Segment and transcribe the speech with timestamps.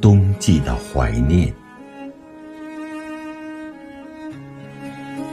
[0.00, 1.52] 冬季的怀念。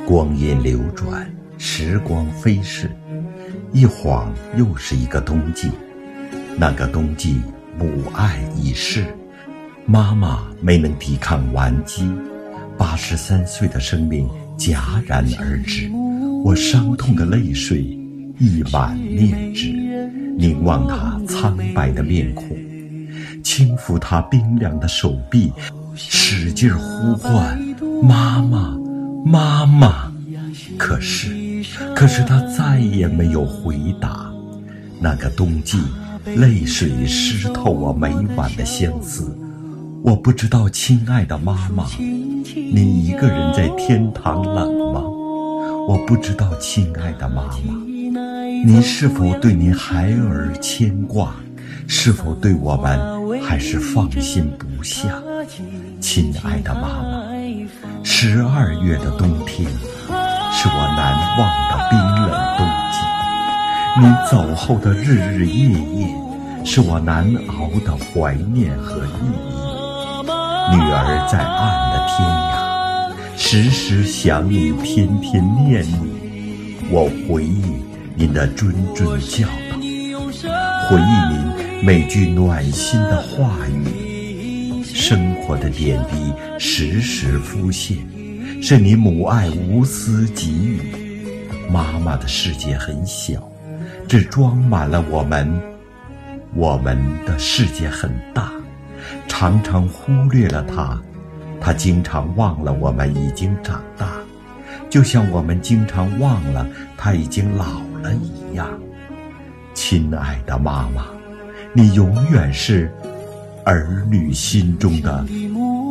[0.07, 2.89] 光阴流转，时光飞逝，
[3.71, 5.69] 一晃又是一个冬季。
[6.57, 7.41] 那个冬季，
[7.77, 9.05] 母爱已逝，
[9.85, 12.09] 妈妈没能抵抗顽疾，
[12.77, 15.89] 八十三岁的生命戛然而止。
[16.43, 17.81] 我伤痛的泪水
[18.39, 19.71] 溢满面纸，
[20.37, 22.55] 凝望她苍白的面孔，
[23.45, 25.53] 轻抚她冰凉的手臂，
[25.93, 27.55] 使劲呼唤
[28.01, 28.75] 妈妈，
[29.23, 30.11] 妈妈。
[30.79, 31.63] 可是，
[31.95, 34.25] 可是她再也没有回答。
[34.99, 35.77] 那个冬季，
[36.25, 39.37] 泪水湿透我每晚的相思。
[40.03, 45.01] 我不知道，亲爱的妈妈，你一个人在天堂冷吗？
[45.87, 47.75] 我不知道，亲爱的妈妈，
[48.65, 51.35] 您是否对您孩儿牵挂？
[51.87, 52.99] 是否对我们
[53.43, 55.21] 还是放心不下？
[55.99, 57.23] 亲爱的妈妈，
[58.03, 59.69] 十二月的冬天
[60.51, 62.97] 是我难忘的冰冷冬季，
[64.01, 66.07] 你走后的日日夜夜
[66.63, 69.55] 是我难熬的怀念和意义。
[70.71, 72.55] 女儿在岸的天涯。
[73.37, 77.83] 时时想你，天天念你，我回忆
[78.15, 81.34] 您的谆谆教导，回忆
[81.81, 87.97] 每句暖心的话语，生活的点滴时时浮现，
[88.61, 90.79] 是你母爱无私给予。
[91.69, 93.51] 妈妈的世界很小，
[94.07, 95.47] 只装满了我们；
[96.55, 98.51] 我们的世界很大，
[99.27, 100.99] 常常忽略了她。
[101.61, 104.11] 他经常忘了我们已经长大，
[104.89, 108.67] 就像我们经常忘了他已经老了一样。
[109.73, 111.05] 亲爱的妈妈，
[111.77, 112.89] 你永远是
[113.65, 115.25] 儿女心中的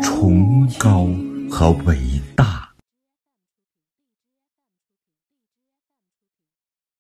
[0.02, 1.06] 崇高
[1.50, 1.98] 和伟
[2.34, 2.63] 大。